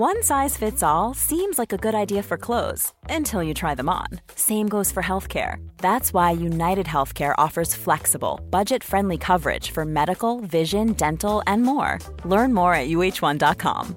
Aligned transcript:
One 0.00 0.22
size 0.22 0.56
fits 0.56 0.82
all 0.82 1.12
seems 1.12 1.58
like 1.58 1.74
a 1.74 1.76
good 1.76 1.94
idea 1.94 2.22
for 2.22 2.38
clothes 2.38 2.94
until 3.10 3.42
you 3.42 3.52
try 3.52 3.74
them 3.74 3.90
on. 3.90 4.06
Same 4.34 4.66
goes 4.66 4.90
for 4.90 5.02
healthcare. 5.02 5.56
That's 5.76 6.14
why 6.14 6.30
United 6.30 6.86
Healthcare 6.86 7.34
offers 7.36 7.74
flexible, 7.74 8.40
budget 8.48 8.82
friendly 8.82 9.18
coverage 9.18 9.72
for 9.72 9.84
medical, 9.84 10.40
vision, 10.40 10.94
dental, 10.94 11.42
and 11.46 11.62
more. 11.64 11.98
Learn 12.24 12.54
more 12.54 12.72
at 12.72 12.88
uh1.com. 12.88 13.94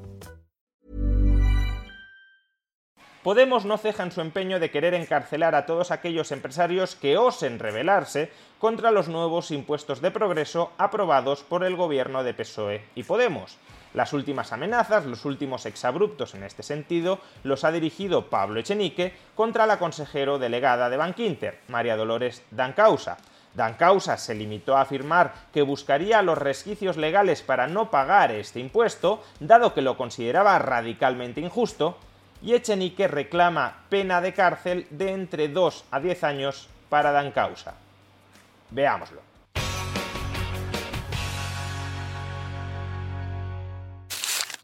Podemos 3.24 3.64
no 3.64 3.78
ceja 3.78 4.04
en 4.04 4.12
su 4.12 4.20
empeño 4.20 4.60
de 4.60 4.72
querer 4.72 4.94
encarcelar 4.94 5.56
a 5.56 5.66
todos 5.66 5.90
aquellos 5.92 6.34
empresarios 6.34 6.98
que 6.98 7.16
osen 7.16 7.60
rebelarse 7.60 8.30
contra 8.60 8.92
los 8.92 9.08
nuevos 9.08 9.52
impuestos 9.52 10.02
de 10.02 10.12
progreso 10.12 10.74
aprobados 10.78 11.44
por 11.44 11.64
el 11.64 11.78
gobierno 11.78 12.26
de 12.26 12.34
PSOE 12.34 12.82
y 12.94 13.04
Podemos. 13.04 13.58
Las 13.94 14.14
últimas 14.14 14.52
amenazas, 14.52 15.06
los 15.06 15.24
últimos 15.26 15.66
exabruptos 15.66 16.34
en 16.34 16.44
este 16.44 16.64
sentido, 16.64 17.20
los 17.44 17.64
ha 17.64 17.72
dirigido 17.72 18.28
Pablo 18.28 18.60
Echenique 18.60 19.14
contra 19.36 19.68
la 19.68 19.78
consejero 19.78 20.40
delegada 20.40 20.90
de 20.90 20.98
Bankinter, 20.98 21.60
María 21.68 21.96
Dolores 21.96 22.44
Dancausa. 22.50 23.18
Dancausa 23.54 24.18
se 24.18 24.34
limitó 24.34 24.76
a 24.76 24.82
afirmar 24.82 25.34
que 25.54 25.62
buscaría 25.62 26.24
los 26.24 26.40
resquicios 26.40 26.98
legales 26.98 27.44
para 27.44 27.68
no 27.68 27.92
pagar 27.92 28.32
este 28.32 28.60
impuesto, 28.60 29.24
dado 29.40 29.76
que 29.76 29.84
lo 29.84 29.96
consideraba 29.96 30.58
radicalmente 30.58 31.40
injusto, 31.40 31.98
y 32.42 32.56
Echenique 32.56 33.08
reclama 33.08 33.84
pena 33.90 34.22
de 34.22 34.34
cárcel 34.34 34.88
de 34.90 35.12
entre 35.12 35.50
2 35.50 35.86
a 35.92 36.00
10 36.00 36.24
años 36.24 36.68
para 36.90 37.12
Dancausa. 37.12 37.76
Veámoslo. 38.72 39.33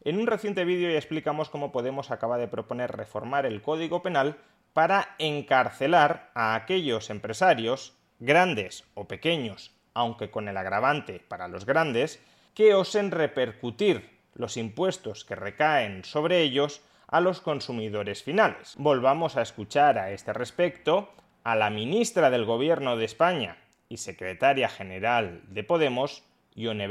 En 0.02 0.18
un 0.18 0.26
reciente 0.26 0.64
vídeo 0.64 0.90
ya 0.90 0.96
explicamos 0.96 1.50
cómo 1.50 1.72
Podemos 1.72 2.10
acaba 2.10 2.38
de 2.38 2.48
proponer 2.48 2.90
reformar 2.90 3.44
el 3.44 3.60
Código 3.60 4.02
Penal 4.02 4.38
para 4.72 5.14
encarcelar 5.18 6.30
a 6.34 6.54
aquellos 6.54 7.10
empresarios, 7.10 7.98
grandes 8.18 8.84
o 8.94 9.06
pequeños, 9.06 9.72
aunque 9.92 10.30
con 10.30 10.48
el 10.48 10.56
agravante 10.56 11.20
para 11.28 11.48
los 11.48 11.66
grandes, 11.66 12.22
que 12.54 12.74
osen 12.74 13.10
repercutir 13.10 14.18
los 14.34 14.56
impuestos 14.56 15.26
que 15.26 15.34
recaen 15.34 16.04
sobre 16.04 16.40
ellos 16.40 16.80
a 17.06 17.20
los 17.20 17.42
consumidores 17.42 18.22
finales. 18.22 18.76
Volvamos 18.78 19.36
a 19.36 19.42
escuchar 19.42 19.98
a 19.98 20.12
este 20.12 20.32
respecto 20.32 21.10
a 21.44 21.56
la 21.56 21.68
ministra 21.68 22.30
del 22.30 22.46
Gobierno 22.46 22.96
de 22.96 23.04
España 23.04 23.58
y 23.90 23.98
secretaria 23.98 24.70
general 24.70 25.42
de 25.48 25.64
Podemos, 25.64 26.22
Ione 26.54 26.88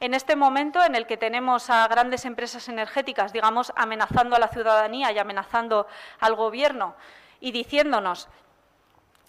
en 0.00 0.14
este 0.14 0.36
momento 0.36 0.82
en 0.84 0.94
el 0.94 1.06
que 1.06 1.16
tenemos 1.16 1.70
a 1.70 1.86
grandes 1.88 2.24
empresas 2.24 2.68
energéticas, 2.68 3.32
digamos, 3.32 3.72
amenazando 3.74 4.36
a 4.36 4.38
la 4.38 4.48
ciudadanía 4.48 5.10
y 5.10 5.18
amenazando 5.18 5.88
al 6.20 6.36
Gobierno 6.36 6.94
y 7.40 7.50
diciéndonos 7.50 8.28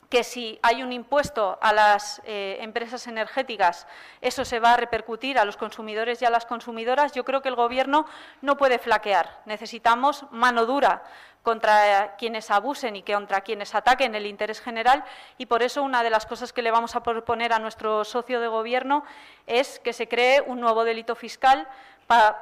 que 0.09 0.23
si 0.23 0.59
hay 0.63 0.81
un 0.81 0.91
impuesto 0.91 1.59
a 1.61 1.71
las 1.71 2.21
eh, 2.25 2.57
empresas 2.61 3.05
energéticas, 3.05 3.87
eso 4.21 4.43
se 4.43 4.59
va 4.59 4.73
a 4.73 4.77
repercutir 4.77 5.37
a 5.37 5.45
los 5.45 5.55
consumidores 5.55 6.21
y 6.21 6.25
a 6.25 6.31
las 6.31 6.47
consumidoras, 6.47 7.13
yo 7.13 7.23
creo 7.23 7.41
que 7.41 7.49
el 7.49 7.55
Gobierno 7.55 8.05
no 8.41 8.57
puede 8.57 8.79
flaquear. 8.79 9.41
Necesitamos 9.45 10.25
mano 10.31 10.65
dura 10.65 11.03
contra 11.43 12.15
quienes 12.17 12.51
abusen 12.51 12.95
y 12.95 13.03
contra 13.03 13.41
quienes 13.41 13.73
ataquen 13.73 14.13
el 14.15 14.25
interés 14.25 14.59
general 14.59 15.03
y 15.37 15.45
por 15.45 15.63
eso 15.63 15.83
una 15.83 16.03
de 16.03 16.09
las 16.09 16.25
cosas 16.25 16.51
que 16.51 16.61
le 16.61 16.71
vamos 16.71 16.95
a 16.95 17.03
proponer 17.03 17.53
a 17.53 17.59
nuestro 17.59 18.03
socio 18.03 18.41
de 18.41 18.47
Gobierno 18.47 19.03
es 19.47 19.79
que 19.79 19.93
se 19.93 20.07
cree 20.07 20.41
un 20.41 20.59
nuevo 20.59 20.83
delito 20.83 21.15
fiscal 21.15 21.67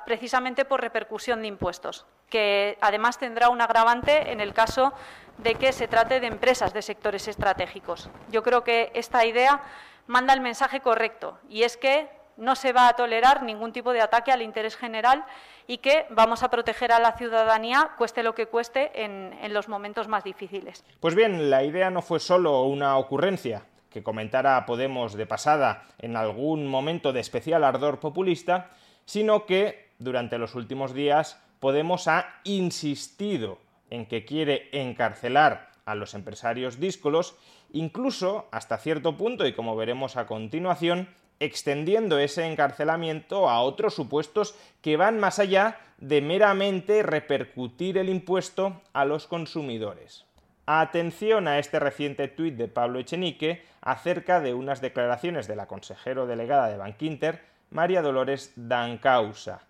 precisamente 0.05 0.63
por 0.63 0.81
repercusión 0.81 1.41
de 1.41 1.47
impuestos, 1.47 2.05
que 2.29 2.77
además 2.79 3.17
tendrá 3.17 3.49
un 3.49 3.61
agravante 3.61 4.31
en 4.31 4.39
el 4.39 4.53
caso 4.53 4.93
de 5.37 5.55
que 5.55 5.73
se 5.73 5.87
trate 5.87 6.19
de 6.19 6.27
empresas 6.27 6.73
de 6.73 6.81
sectores 6.81 7.27
estratégicos. 7.27 8.09
Yo 8.31 8.43
creo 8.43 8.63
que 8.63 8.91
esta 8.93 9.25
idea 9.25 9.61
manda 10.07 10.33
el 10.33 10.41
mensaje 10.41 10.79
correcto 10.79 11.37
y 11.49 11.63
es 11.63 11.75
que 11.75 12.09
no 12.37 12.55
se 12.55 12.71
va 12.71 12.87
a 12.87 12.93
tolerar 12.93 13.43
ningún 13.43 13.73
tipo 13.73 13.91
de 13.91 13.99
ataque 13.99 14.31
al 14.31 14.41
interés 14.41 14.77
general 14.77 15.25
y 15.65 15.79
que 15.79 16.05
vamos 16.11 16.43
a 16.43 16.49
proteger 16.49 16.93
a 16.93 16.99
la 16.99 17.13
ciudadanía, 17.13 17.91
cueste 17.97 18.23
lo 18.23 18.35
que 18.35 18.45
cueste, 18.45 19.03
en, 19.03 19.37
en 19.41 19.53
los 19.53 19.67
momentos 19.67 20.07
más 20.07 20.23
difíciles. 20.23 20.85
Pues 21.01 21.13
bien, 21.13 21.49
la 21.49 21.63
idea 21.63 21.89
no 21.89 22.01
fue 22.01 22.19
solo 22.19 22.61
una 22.63 22.97
ocurrencia 22.97 23.65
que 23.89 24.03
comentara 24.03 24.65
Podemos 24.65 25.13
de 25.13 25.25
pasada 25.25 25.83
en 25.97 26.15
algún 26.15 26.67
momento 26.67 27.11
de 27.11 27.19
especial 27.19 27.63
ardor 27.63 27.99
populista, 27.99 28.69
sino 29.07 29.47
que 29.47 29.87
durante 29.97 30.37
los 30.37 30.53
últimos 30.53 30.93
días 30.93 31.41
Podemos 31.59 32.07
ha 32.07 32.39
insistido 32.43 33.57
en 33.89 34.05
que 34.05 34.25
quiere 34.25 34.69
encarcelar 34.71 35.71
a 35.85 35.95
los 35.95 36.13
empresarios 36.13 36.79
díscolos, 36.79 37.35
incluso 37.71 38.47
hasta 38.51 38.77
cierto 38.77 39.17
punto, 39.17 39.47
y 39.47 39.53
como 39.53 39.75
veremos 39.75 40.17
a 40.17 40.27
continuación, 40.27 41.09
extendiendo 41.39 42.19
ese 42.19 42.45
encarcelamiento 42.45 43.49
a 43.49 43.61
otros 43.61 43.95
supuestos 43.95 44.55
que 44.81 44.97
van 44.97 45.19
más 45.19 45.39
allá 45.39 45.79
de 45.97 46.21
meramente 46.21 47.01
repercutir 47.01 47.97
el 47.97 48.09
impuesto 48.09 48.81
a 48.93 49.05
los 49.05 49.25
consumidores. 49.25 50.25
Atención 50.67 51.47
a 51.47 51.59
este 51.59 51.79
reciente 51.79 52.27
tuit 52.27 52.55
de 52.55 52.67
Pablo 52.67 52.99
Echenique 52.99 53.63
acerca 53.81 54.41
de 54.41 54.53
unas 54.53 54.81
declaraciones 54.81 55.47
de 55.47 55.55
la 55.55 55.67
consejero 55.67 56.27
delegada 56.27 56.67
de 56.67 56.77
Bankinter, 56.77 57.41
María 57.69 58.01
Dolores 58.01 58.53
Dancausa. 58.55 59.61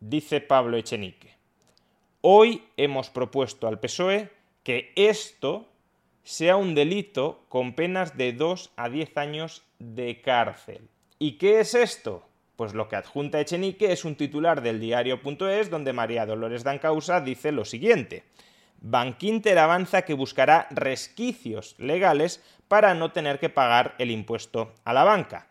Dice 0.00 0.40
Pablo 0.40 0.76
Echenique. 0.76 1.34
Hoy 2.20 2.64
hemos 2.76 3.10
propuesto 3.10 3.68
al 3.68 3.78
PSOE 3.78 4.30
que 4.64 4.92
esto 4.96 5.68
sea 6.24 6.56
un 6.56 6.74
delito 6.74 7.44
con 7.48 7.74
penas 7.74 8.16
de 8.16 8.32
2 8.32 8.72
a 8.76 8.88
10 8.88 9.16
años 9.18 9.62
de 9.78 10.20
cárcel. 10.20 10.88
¿Y 11.18 11.32
qué 11.38 11.60
es 11.60 11.74
esto? 11.74 12.26
Pues 12.56 12.74
lo 12.74 12.88
que 12.88 12.96
adjunta 12.96 13.40
Echenique 13.40 13.92
es 13.92 14.04
un 14.04 14.16
titular 14.16 14.60
del 14.60 14.80
diario.es 14.80 15.70
donde 15.70 15.92
María 15.92 16.26
Dolores 16.26 16.64
Dancausa 16.64 17.20
dice 17.20 17.52
lo 17.52 17.64
siguiente. 17.64 18.24
Bankinter 18.80 19.58
avanza 19.58 20.02
que 20.02 20.14
buscará 20.14 20.66
resquicios 20.70 21.76
legales 21.78 22.42
para 22.66 22.94
no 22.94 23.12
tener 23.12 23.38
que 23.38 23.48
pagar 23.48 23.94
el 23.98 24.10
impuesto 24.10 24.74
a 24.84 24.92
la 24.92 25.04
banca. 25.04 25.48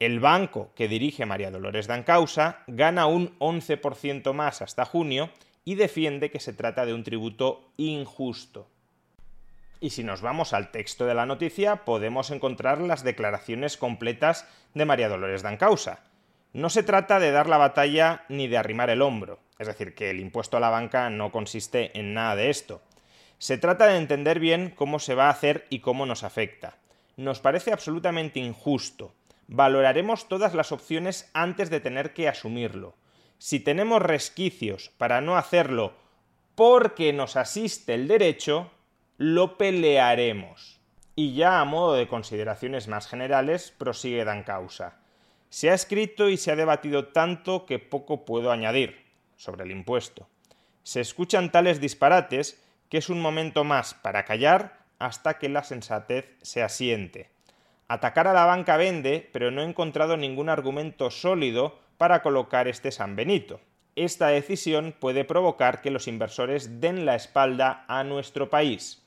El 0.00 0.18
banco 0.20 0.70
que 0.74 0.88
dirige 0.88 1.24
María 1.24 1.50
Dolores 1.50 1.86
Dancausa 1.86 2.62
gana 2.66 3.06
un 3.06 3.38
11% 3.38 4.32
más 4.32 4.60
hasta 4.60 4.84
junio 4.84 5.30
y 5.64 5.76
defiende 5.76 6.30
que 6.30 6.40
se 6.40 6.52
trata 6.52 6.84
de 6.84 6.94
un 6.94 7.04
tributo 7.04 7.70
injusto. 7.76 8.68
Y 9.80 9.90
si 9.90 10.02
nos 10.02 10.20
vamos 10.20 10.52
al 10.52 10.70
texto 10.70 11.06
de 11.06 11.14
la 11.14 11.26
noticia, 11.26 11.84
podemos 11.84 12.30
encontrar 12.30 12.80
las 12.80 13.04
declaraciones 13.04 13.76
completas 13.76 14.48
de 14.74 14.84
María 14.84 15.08
Dolores 15.08 15.42
Dancausa. 15.42 16.00
No 16.52 16.70
se 16.70 16.82
trata 16.82 17.20
de 17.20 17.32
dar 17.32 17.48
la 17.48 17.58
batalla 17.58 18.24
ni 18.28 18.48
de 18.48 18.56
arrimar 18.56 18.90
el 18.90 19.02
hombro, 19.02 19.40
es 19.58 19.66
decir, 19.66 19.94
que 19.94 20.10
el 20.10 20.20
impuesto 20.20 20.56
a 20.56 20.60
la 20.60 20.70
banca 20.70 21.10
no 21.10 21.30
consiste 21.32 21.98
en 21.98 22.14
nada 22.14 22.36
de 22.36 22.50
esto. 22.50 22.82
Se 23.38 23.58
trata 23.58 23.86
de 23.86 23.98
entender 23.98 24.38
bien 24.40 24.72
cómo 24.74 24.98
se 24.98 25.14
va 25.14 25.26
a 25.26 25.30
hacer 25.30 25.66
y 25.68 25.80
cómo 25.80 26.06
nos 26.06 26.24
afecta. 26.24 26.78
Nos 27.16 27.40
parece 27.40 27.72
absolutamente 27.72 28.40
injusto. 28.40 29.12
Valoraremos 29.48 30.28
todas 30.28 30.54
las 30.54 30.72
opciones 30.72 31.30
antes 31.34 31.70
de 31.70 31.80
tener 31.80 32.14
que 32.14 32.28
asumirlo. 32.28 32.96
Si 33.38 33.60
tenemos 33.60 34.00
resquicios 34.00 34.90
para 34.96 35.20
no 35.20 35.36
hacerlo 35.36 35.94
porque 36.54 37.12
nos 37.12 37.36
asiste 37.36 37.94
el 37.94 38.08
derecho, 38.08 38.70
lo 39.18 39.58
pelearemos. 39.58 40.80
Y 41.16 41.34
ya 41.34 41.60
a 41.60 41.64
modo 41.64 41.94
de 41.94 42.08
consideraciones 42.08 42.88
más 42.88 43.06
generales, 43.06 43.72
prosigue 43.76 44.24
Dan 44.24 44.44
Causa. 44.44 44.98
Se 45.48 45.70
ha 45.70 45.74
escrito 45.74 46.28
y 46.28 46.36
se 46.36 46.50
ha 46.50 46.56
debatido 46.56 47.08
tanto 47.08 47.66
que 47.66 47.78
poco 47.78 48.24
puedo 48.24 48.50
añadir 48.50 49.04
sobre 49.36 49.64
el 49.64 49.70
impuesto. 49.70 50.28
Se 50.82 51.00
escuchan 51.00 51.52
tales 51.52 51.80
disparates 51.80 52.64
que 52.88 52.98
es 52.98 53.08
un 53.08 53.20
momento 53.20 53.64
más 53.64 53.94
para 53.94 54.24
callar 54.24 54.84
hasta 54.98 55.38
que 55.38 55.48
la 55.48 55.64
sensatez 55.64 56.36
se 56.42 56.62
asiente. 56.62 57.33
Atacar 57.88 58.26
a 58.26 58.32
la 58.32 58.46
banca 58.46 58.76
vende, 58.76 59.28
pero 59.32 59.50
no 59.50 59.62
he 59.62 59.64
encontrado 59.64 60.16
ningún 60.16 60.48
argumento 60.48 61.10
sólido 61.10 61.78
para 61.98 62.22
colocar 62.22 62.68
este 62.68 62.90
San 62.90 63.16
Benito. 63.16 63.60
Esta 63.96 64.28
decisión 64.28 64.94
puede 64.98 65.24
provocar 65.24 65.80
que 65.80 65.90
los 65.90 66.08
inversores 66.08 66.80
den 66.80 67.06
la 67.06 67.14
espalda 67.14 67.84
a 67.88 68.02
nuestro 68.04 68.50
país 68.50 69.04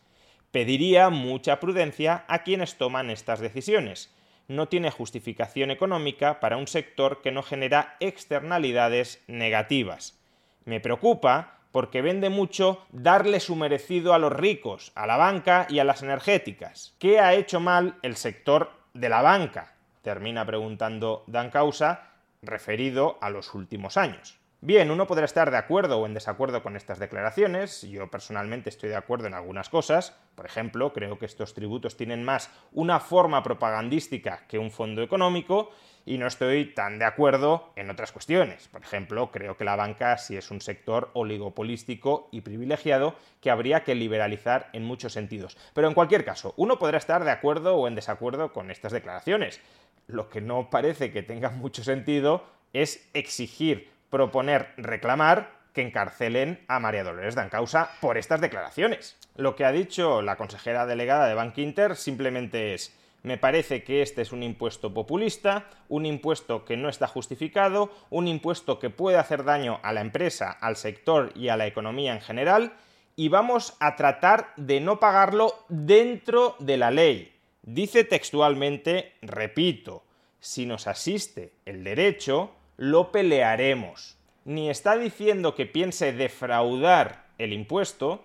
pediría 0.51 1.09
mucha 1.09 1.59
prudencia 1.59 2.25
a 2.27 2.43
quienes 2.43 2.77
toman 2.77 3.09
estas 3.09 3.39
decisiones. 3.39 4.13
No 4.47 4.67
tiene 4.67 4.91
justificación 4.91 5.71
económica 5.71 6.39
para 6.39 6.57
un 6.57 6.67
sector 6.67 7.21
que 7.21 7.31
no 7.31 7.43
genera 7.43 7.95
externalidades 7.99 9.21
negativas. 9.27 10.19
Me 10.65 10.79
preocupa 10.79 11.56
porque 11.71 12.01
vende 12.01 12.29
mucho 12.29 12.83
darle 12.91 13.39
su 13.39 13.55
merecido 13.55 14.13
a 14.13 14.19
los 14.19 14.33
ricos, 14.33 14.91
a 14.95 15.07
la 15.07 15.17
banca 15.17 15.67
y 15.69 15.79
a 15.79 15.83
las 15.83 16.03
energéticas. 16.03 16.95
¿Qué 16.99 17.19
ha 17.19 17.33
hecho 17.33 17.59
mal 17.59 17.95
el 18.01 18.15
sector 18.15 18.71
de 18.93 19.09
la 19.09 19.21
banca? 19.21 19.73
Termina 20.01 20.45
preguntando 20.45 21.23
Dan 21.27 21.49
Causa, 21.49 22.11
referido 22.41 23.17
a 23.21 23.29
los 23.29 23.53
últimos 23.53 23.97
años. 23.97 24.37
Bien, 24.59 24.89
uno 24.89 25.05
podrá 25.05 25.25
estar 25.25 25.51
de 25.51 25.57
acuerdo 25.57 25.99
o 25.99 26.07
en 26.07 26.15
desacuerdo 26.15 26.63
con 26.63 26.75
estas 26.75 26.97
declaraciones. 26.97 27.83
Yo 27.83 28.09
personalmente 28.09 28.69
estoy 28.69 28.89
de 28.89 28.95
acuerdo 28.95 29.27
en 29.27 29.35
algunas 29.35 29.69
cosas. 29.69 30.17
Por 30.33 30.47
ejemplo, 30.47 30.93
creo 30.93 31.19
que 31.19 31.27
estos 31.27 31.53
tributos 31.53 31.95
tienen 31.95 32.23
más 32.23 32.49
una 32.71 32.99
forma 32.99 33.43
propagandística 33.43 34.47
que 34.47 34.57
un 34.57 34.71
fondo 34.71 35.03
económico 35.03 35.69
y 36.07 36.17
no 36.17 36.25
estoy 36.25 36.73
tan 36.73 36.97
de 36.97 37.05
acuerdo 37.05 37.71
en 37.75 37.91
otras 37.91 38.11
cuestiones. 38.11 38.67
Por 38.69 38.81
ejemplo, 38.81 39.29
creo 39.29 39.57
que 39.57 39.63
la 39.63 39.75
banca 39.75 40.17
sí 40.17 40.35
es 40.35 40.49
un 40.49 40.59
sector 40.59 41.11
oligopolístico 41.13 42.27
y 42.31 42.41
privilegiado 42.41 43.13
que 43.41 43.51
habría 43.51 43.83
que 43.83 43.93
liberalizar 43.93 44.71
en 44.73 44.85
muchos 44.85 45.13
sentidos. 45.13 45.55
Pero 45.75 45.87
en 45.87 45.93
cualquier 45.93 46.25
caso, 46.25 46.55
uno 46.57 46.79
podrá 46.79 46.97
estar 46.97 47.23
de 47.23 47.31
acuerdo 47.31 47.75
o 47.75 47.87
en 47.87 47.93
desacuerdo 47.93 48.53
con 48.53 48.71
estas 48.71 48.91
declaraciones. 48.91 49.61
Lo 50.07 50.29
que 50.29 50.41
no 50.41 50.71
parece 50.71 51.11
que 51.11 51.21
tenga 51.21 51.51
mucho 51.51 51.83
sentido 51.83 52.43
es 52.73 53.07
exigir 53.13 53.95
proponer 54.09 54.73
reclamar 54.77 55.51
que 55.73 55.81
encarcelen 55.81 56.63
a 56.67 56.79
María 56.79 57.03
Dolores 57.03 57.35
Dancausa 57.35 57.91
por 58.01 58.17
estas 58.17 58.41
declaraciones. 58.41 59.17
Lo 59.35 59.55
que 59.55 59.65
ha 59.65 59.71
dicho 59.71 60.21
la 60.21 60.35
consejera 60.35 60.85
delegada 60.85 61.27
de 61.27 61.35
Bank 61.35 61.57
Inter 61.59 61.95
simplemente 61.95 62.73
es 62.73 62.97
me 63.23 63.37
parece 63.37 63.83
que 63.83 64.01
este 64.01 64.21
es 64.21 64.31
un 64.31 64.41
impuesto 64.41 64.93
populista, 64.93 65.65
un 65.89 66.05
impuesto 66.05 66.63
que 66.63 66.77
no 66.77 66.87
está 66.87 67.07
justificado, 67.07 67.91
un 68.09 68.27
impuesto 68.27 68.79
que 68.79 68.89
puede 68.89 69.17
hacer 69.17 69.43
daño 69.43 69.79
a 69.83 69.91
la 69.91 70.01
empresa, 70.01 70.51
al 70.51 70.77
sector 70.77 71.31
y 71.35 71.49
a 71.49 71.57
la 71.57 71.67
economía 71.67 72.13
en 72.13 72.21
general, 72.21 72.73
y 73.15 73.29
vamos 73.29 73.75
a 73.79 73.95
tratar 73.95 74.53
de 74.55 74.79
no 74.79 74.99
pagarlo 74.99 75.53
dentro 75.67 76.55
de 76.59 76.77
la 76.77 76.91
ley. 76.91 77.33
Dice 77.63 78.03
textualmente, 78.03 79.13
repito, 79.21 80.05
si 80.39 80.65
nos 80.65 80.87
asiste 80.87 81.53
el 81.65 81.83
derecho, 81.83 82.51
lo 82.77 83.11
pelearemos. 83.11 84.17
Ni 84.45 84.69
está 84.69 84.97
diciendo 84.97 85.55
que 85.55 85.65
piense 85.65 86.13
defraudar 86.13 87.25
el 87.37 87.51
impuesto, 87.51 88.23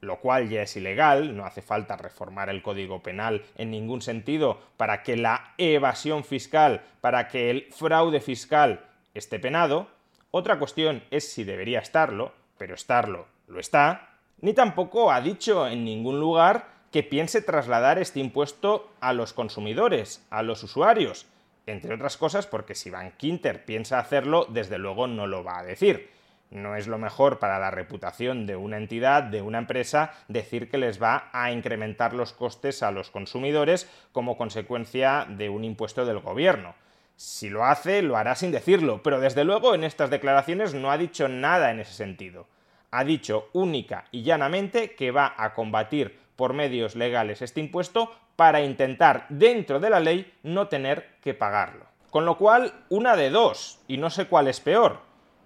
lo 0.00 0.20
cual 0.20 0.48
ya 0.48 0.62
es 0.62 0.76
ilegal, 0.76 1.36
no 1.36 1.44
hace 1.44 1.62
falta 1.62 1.96
reformar 1.96 2.50
el 2.50 2.62
Código 2.62 3.02
Penal 3.02 3.42
en 3.56 3.70
ningún 3.70 4.02
sentido 4.02 4.60
para 4.76 5.02
que 5.02 5.16
la 5.16 5.54
evasión 5.58 6.22
fiscal, 6.22 6.82
para 7.00 7.26
que 7.28 7.50
el 7.50 7.66
fraude 7.72 8.20
fiscal 8.20 8.84
esté 9.14 9.40
penado. 9.40 9.88
Otra 10.30 10.58
cuestión 10.58 11.02
es 11.10 11.32
si 11.32 11.42
debería 11.42 11.80
estarlo, 11.80 12.32
pero 12.58 12.74
estarlo 12.74 13.26
lo 13.48 13.58
está. 13.58 14.10
Ni 14.40 14.52
tampoco 14.52 15.10
ha 15.10 15.20
dicho 15.20 15.66
en 15.66 15.84
ningún 15.84 16.20
lugar 16.20 16.68
que 16.92 17.02
piense 17.02 17.40
trasladar 17.40 17.98
este 17.98 18.20
impuesto 18.20 18.90
a 19.00 19.12
los 19.12 19.32
consumidores, 19.32 20.24
a 20.30 20.42
los 20.42 20.62
usuarios 20.62 21.26
entre 21.66 21.94
otras 21.94 22.16
cosas 22.16 22.46
porque 22.46 22.74
si 22.74 22.90
Van 22.90 23.12
Quinter 23.12 23.64
piensa 23.64 23.98
hacerlo, 23.98 24.46
desde 24.48 24.78
luego 24.78 25.06
no 25.06 25.26
lo 25.26 25.44
va 25.44 25.58
a 25.58 25.64
decir. 25.64 26.10
No 26.50 26.76
es 26.76 26.86
lo 26.86 26.96
mejor 26.96 27.40
para 27.40 27.58
la 27.58 27.72
reputación 27.72 28.46
de 28.46 28.54
una 28.54 28.76
entidad, 28.76 29.24
de 29.24 29.42
una 29.42 29.58
empresa, 29.58 30.12
decir 30.28 30.70
que 30.70 30.78
les 30.78 31.02
va 31.02 31.28
a 31.32 31.50
incrementar 31.50 32.14
los 32.14 32.32
costes 32.32 32.84
a 32.84 32.92
los 32.92 33.10
consumidores 33.10 33.90
como 34.12 34.36
consecuencia 34.36 35.26
de 35.28 35.48
un 35.48 35.64
impuesto 35.64 36.04
del 36.04 36.20
gobierno. 36.20 36.76
Si 37.16 37.48
lo 37.48 37.64
hace, 37.64 38.02
lo 38.02 38.16
hará 38.16 38.36
sin 38.36 38.52
decirlo, 38.52 39.02
pero 39.02 39.18
desde 39.18 39.44
luego 39.44 39.74
en 39.74 39.82
estas 39.82 40.10
declaraciones 40.10 40.74
no 40.74 40.92
ha 40.92 40.98
dicho 40.98 41.28
nada 41.28 41.70
en 41.70 41.80
ese 41.80 41.94
sentido. 41.94 42.46
Ha 42.92 43.02
dicho 43.04 43.48
única 43.52 44.04
y 44.12 44.22
llanamente 44.22 44.94
que 44.94 45.10
va 45.10 45.34
a 45.36 45.52
combatir 45.52 46.25
por 46.36 46.52
medios 46.52 46.94
legales 46.94 47.42
este 47.42 47.60
impuesto 47.60 48.14
para 48.36 48.60
intentar, 48.60 49.26
dentro 49.28 49.80
de 49.80 49.90
la 49.90 50.00
ley, 50.00 50.32
no 50.42 50.68
tener 50.68 51.16
que 51.22 51.34
pagarlo. 51.34 51.86
Con 52.10 52.24
lo 52.24 52.38
cual, 52.38 52.72
una 52.88 53.16
de 53.16 53.30
dos, 53.30 53.80
y 53.88 53.96
no 53.96 54.10
sé 54.10 54.26
cuál 54.26 54.48
es 54.48 54.60
peor. 54.60 55.00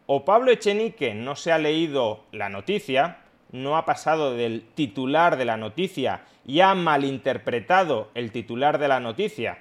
O 0.06 0.25
Pablo 0.25 0.50
Echenique 0.50 1.14
no 1.14 1.37
se 1.37 1.52
ha 1.52 1.58
leído 1.58 2.25
la 2.32 2.48
noticia, 2.48 3.19
no 3.52 3.76
ha 3.76 3.84
pasado 3.84 4.34
del 4.34 4.69
titular 4.75 5.37
de 5.37 5.44
la 5.44 5.56
noticia 5.56 6.22
y 6.44 6.60
ha 6.60 6.75
malinterpretado 6.75 8.10
el 8.14 8.32
titular 8.32 8.78
de 8.78 8.88
la 8.88 9.00
noticia 9.00 9.58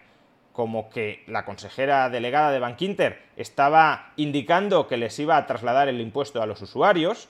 como 0.59 0.89
que 0.89 1.23
la 1.25 1.45
consejera 1.45 2.09
delegada 2.09 2.51
de 2.51 2.59
Bankinter 2.59 3.21
estaba 3.37 4.11
indicando 4.17 4.89
que 4.89 4.97
les 4.97 5.17
iba 5.17 5.37
a 5.37 5.45
trasladar 5.45 5.87
el 5.87 6.01
impuesto 6.01 6.41
a 6.41 6.45
los 6.45 6.61
usuarios, 6.61 7.29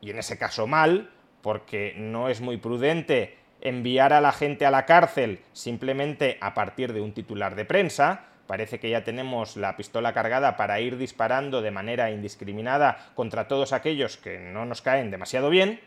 y 0.00 0.10
en 0.10 0.20
ese 0.20 0.38
caso 0.38 0.68
mal, 0.68 1.10
porque 1.42 1.94
no 1.96 2.28
es 2.28 2.40
muy 2.40 2.56
prudente 2.56 3.36
enviar 3.60 4.12
a 4.12 4.20
la 4.20 4.32
gente 4.32 4.66
a 4.66 4.70
la 4.70 4.86
cárcel 4.86 5.40
simplemente 5.52 6.38
a 6.40 6.54
partir 6.54 6.92
de 6.92 7.00
un 7.00 7.12
titular 7.12 7.54
de 7.54 7.64
prensa. 7.64 8.24
Parece 8.46 8.78
que 8.78 8.90
ya 8.90 9.02
tenemos 9.02 9.56
la 9.56 9.76
pistola 9.76 10.12
cargada 10.12 10.56
para 10.56 10.80
ir 10.80 10.96
disparando 10.98 11.62
de 11.62 11.70
manera 11.72 12.10
indiscriminada 12.10 13.10
contra 13.14 13.48
todos 13.48 13.72
aquellos 13.72 14.16
que 14.16 14.38
no 14.38 14.64
nos 14.66 14.82
caen 14.82 15.10
demasiado 15.10 15.50
bien. 15.50 15.80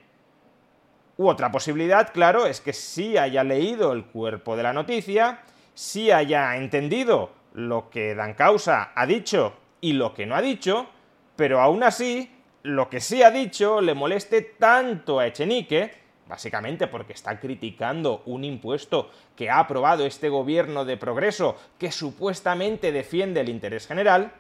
U 1.18 1.28
otra 1.28 1.52
posibilidad, 1.52 2.12
claro, 2.14 2.46
es 2.46 2.62
que 2.62 2.74
sí 2.74 3.18
haya 3.18 3.44
leído 3.44 3.92
el 3.94 4.06
cuerpo 4.06 4.56
de 4.56 4.64
la 4.64 4.74
noticia, 4.74 5.40
sí 5.74 6.12
haya 6.12 6.56
entendido 6.56 7.32
lo 7.54 7.90
que 7.90 8.16
Dan 8.16 8.34
Causa 8.34 8.92
ha 8.96 9.06
dicho 9.06 9.54
y 9.82 9.94
lo 9.94 10.14
que 10.14 10.26
no 10.26 10.36
ha 10.36 10.42
dicho, 10.42 10.88
pero 11.36 11.62
aún 11.62 11.84
así, 11.84 12.32
lo 12.64 12.90
que 12.90 13.00
sí 13.00 13.24
ha 13.24 13.32
dicho 13.32 13.82
le 13.82 13.94
moleste 13.94 14.42
tanto 14.42 15.20
a 15.20 15.28
Echenique 15.28 16.00
básicamente 16.30 16.88
porque 16.88 17.14
está 17.14 17.40
criticando 17.40 18.22
un 18.28 18.44
impuesto 18.44 19.10
que 19.36 19.50
ha 19.50 19.60
aprobado 19.60 20.06
este 20.06 20.30
gobierno 20.30 20.86
de 20.86 20.96
progreso 20.96 21.58
que 21.80 21.92
supuestamente 21.92 22.92
defiende 22.92 23.42
el 23.42 23.50
interés 23.50 23.88
general, 23.88 24.32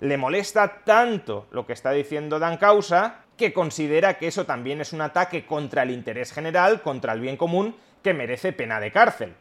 le 0.00 0.16
molesta 0.16 0.84
tanto 0.84 1.48
lo 1.50 1.66
que 1.66 1.72
está 1.72 1.90
diciendo 1.90 2.38
Dan 2.38 2.56
Causa 2.56 3.24
que 3.36 3.52
considera 3.52 4.16
que 4.16 4.28
eso 4.28 4.46
también 4.46 4.80
es 4.80 4.92
un 4.92 5.00
ataque 5.00 5.44
contra 5.44 5.82
el 5.82 5.90
interés 5.90 6.32
general, 6.32 6.82
contra 6.82 7.12
el 7.12 7.20
bien 7.20 7.36
común, 7.36 7.74
que 8.00 8.14
merece 8.14 8.52
pena 8.52 8.78
de 8.78 8.92
cárcel. 8.92 9.34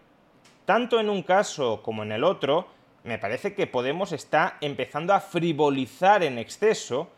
Tanto 0.66 1.00
en 1.00 1.12
un 1.12 1.22
caso 1.22 1.84
como 1.84 2.02
en 2.02 2.12
el 2.12 2.24
otro, 2.24 2.68
me 3.04 3.20
parece 3.20 3.54
que 3.54 3.68
Podemos 3.68 4.12
está 4.12 4.58
empezando 4.62 5.14
a 5.14 5.20
frivolizar 5.20 6.24
en 6.24 6.40
exceso, 6.40 7.12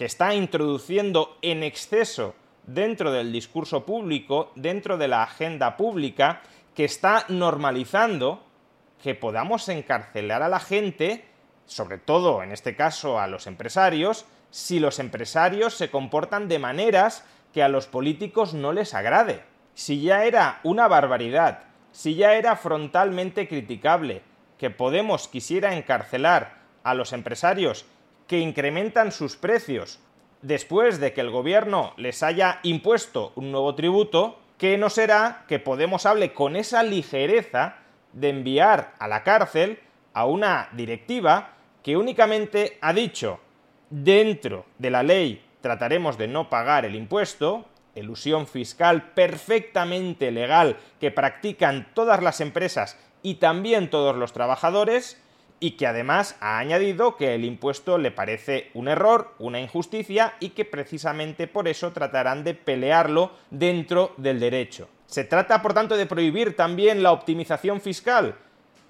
que 0.00 0.06
está 0.06 0.34
introduciendo 0.34 1.36
en 1.42 1.62
exceso 1.62 2.34
dentro 2.64 3.12
del 3.12 3.32
discurso 3.32 3.84
público, 3.84 4.50
dentro 4.54 4.96
de 4.96 5.08
la 5.08 5.22
agenda 5.22 5.76
pública, 5.76 6.40
que 6.74 6.86
está 6.86 7.26
normalizando 7.28 8.42
que 9.02 9.14
podamos 9.14 9.68
encarcelar 9.68 10.42
a 10.42 10.48
la 10.48 10.58
gente, 10.58 11.26
sobre 11.66 11.98
todo 11.98 12.42
en 12.42 12.50
este 12.50 12.76
caso 12.76 13.20
a 13.20 13.26
los 13.26 13.46
empresarios, 13.46 14.24
si 14.50 14.80
los 14.80 15.00
empresarios 15.00 15.74
se 15.74 15.90
comportan 15.90 16.48
de 16.48 16.58
maneras 16.58 17.26
que 17.52 17.62
a 17.62 17.68
los 17.68 17.86
políticos 17.86 18.54
no 18.54 18.72
les 18.72 18.94
agrade. 18.94 19.42
Si 19.74 20.00
ya 20.00 20.24
era 20.24 20.60
una 20.62 20.88
barbaridad, 20.88 21.64
si 21.92 22.14
ya 22.14 22.32
era 22.36 22.56
frontalmente 22.56 23.46
criticable 23.46 24.22
que 24.56 24.70
Podemos 24.70 25.28
quisiera 25.28 25.76
encarcelar 25.76 26.54
a 26.84 26.94
los 26.94 27.12
empresarios 27.12 27.84
que 28.30 28.38
incrementan 28.38 29.10
sus 29.10 29.34
precios 29.34 29.98
después 30.40 31.00
de 31.00 31.12
que 31.12 31.20
el 31.20 31.30
gobierno 31.30 31.94
les 31.96 32.22
haya 32.22 32.60
impuesto 32.62 33.32
un 33.34 33.50
nuevo 33.50 33.74
tributo, 33.74 34.38
que 34.56 34.78
no 34.78 34.88
será 34.88 35.44
que 35.48 35.58
Podemos 35.58 36.06
hable 36.06 36.32
con 36.32 36.54
esa 36.54 36.84
ligereza 36.84 37.78
de 38.12 38.28
enviar 38.28 38.94
a 39.00 39.08
la 39.08 39.24
cárcel 39.24 39.80
a 40.14 40.26
una 40.26 40.68
directiva 40.74 41.56
que 41.82 41.96
únicamente 41.96 42.78
ha 42.80 42.92
dicho 42.92 43.40
dentro 43.90 44.64
de 44.78 44.90
la 44.90 45.02
ley 45.02 45.44
trataremos 45.60 46.16
de 46.16 46.28
no 46.28 46.48
pagar 46.48 46.84
el 46.84 46.94
impuesto, 46.94 47.64
elusión 47.96 48.46
fiscal 48.46 49.10
perfectamente 49.10 50.30
legal 50.30 50.76
que 51.00 51.10
practican 51.10 51.88
todas 51.94 52.22
las 52.22 52.40
empresas 52.40 52.96
y 53.22 53.34
también 53.34 53.90
todos 53.90 54.14
los 54.14 54.32
trabajadores, 54.32 55.19
y 55.60 55.72
que 55.72 55.86
además 55.86 56.36
ha 56.40 56.58
añadido 56.58 57.16
que 57.16 57.34
el 57.34 57.44
impuesto 57.44 57.98
le 57.98 58.10
parece 58.10 58.70
un 58.74 58.88
error, 58.88 59.34
una 59.38 59.60
injusticia 59.60 60.34
y 60.40 60.50
que 60.50 60.64
precisamente 60.64 61.46
por 61.46 61.68
eso 61.68 61.92
tratarán 61.92 62.42
de 62.42 62.54
pelearlo 62.54 63.32
dentro 63.50 64.14
del 64.16 64.40
derecho. 64.40 64.88
Se 65.06 65.24
trata, 65.24 65.60
por 65.60 65.74
tanto, 65.74 65.96
de 65.96 66.06
prohibir 66.06 66.56
también 66.56 67.02
la 67.02 67.12
optimización 67.12 67.80
fiscal, 67.80 68.36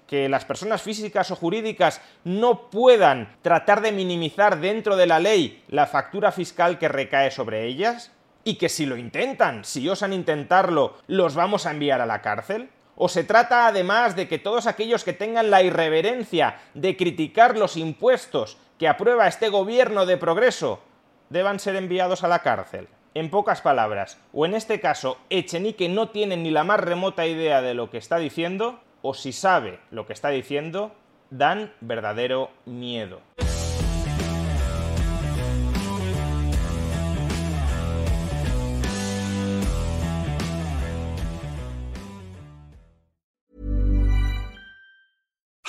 que 0.07 0.29
las 0.29 0.45
personas 0.45 0.81
físicas 0.81 1.29
o 1.31 1.35
jurídicas 1.35 2.01
no 2.23 2.69
puedan 2.69 3.35
tratar 3.41 3.81
de 3.81 3.91
minimizar 3.91 4.59
dentro 4.59 4.95
de 4.95 5.07
la 5.07 5.19
ley 5.19 5.63
la 5.67 5.87
factura 5.87 6.31
fiscal 6.31 6.79
que 6.79 6.87
recae 6.87 7.31
sobre 7.31 7.65
ellas, 7.65 8.11
y 8.43 8.55
que 8.55 8.69
si 8.69 8.85
lo 8.85 8.97
intentan, 8.97 9.63
si 9.65 9.87
osan 9.87 10.13
intentarlo, 10.13 10.97
los 11.07 11.35
vamos 11.35 11.65
a 11.65 11.71
enviar 11.71 12.01
a 12.01 12.05
la 12.05 12.21
cárcel. 12.21 12.69
¿O 12.95 13.09
se 13.09 13.23
trata 13.23 13.67
además 13.67 14.15
de 14.15 14.27
que 14.27 14.39
todos 14.39 14.67
aquellos 14.67 15.03
que 15.03 15.13
tengan 15.13 15.49
la 15.49 15.63
irreverencia 15.63 16.59
de 16.73 16.97
criticar 16.97 17.57
los 17.57 17.77
impuestos 17.77 18.57
que 18.77 18.87
aprueba 18.87 19.27
este 19.27 19.49
gobierno 19.49 20.05
de 20.05 20.17
progreso 20.17 20.81
deban 21.29 21.59
ser 21.59 21.75
enviados 21.75 22.23
a 22.23 22.27
la 22.27 22.39
cárcel? 22.39 22.87
En 23.13 23.29
pocas 23.29 23.61
palabras, 23.61 24.17
o 24.31 24.45
en 24.45 24.53
este 24.53 24.79
caso 24.79 25.17
Echenique 25.29 25.89
no 25.89 26.09
tiene 26.09 26.37
ni 26.37 26.49
la 26.49 26.63
más 26.63 26.79
remota 26.79 27.25
idea 27.25 27.61
de 27.61 27.73
lo 27.73 27.89
que 27.89 27.97
está 27.97 28.17
diciendo, 28.17 28.79
o 29.01 29.13
si 29.13 29.33
sabe 29.33 29.79
lo 29.89 30.05
que 30.05 30.13
está 30.13 30.29
diciendo, 30.29 30.93
dan 31.29 31.73
verdadero 31.81 32.51
miedo. 32.65 33.19